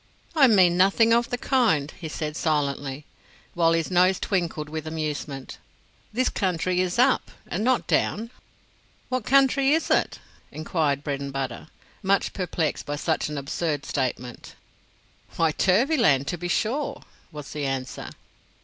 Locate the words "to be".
16.29-16.47